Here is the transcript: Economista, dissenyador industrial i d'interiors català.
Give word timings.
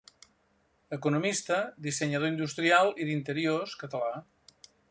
Economista, 0.97 1.59
dissenyador 1.87 2.31
industrial 2.33 2.93
i 3.05 3.09
d'interiors 3.11 3.81
català. 3.85 4.13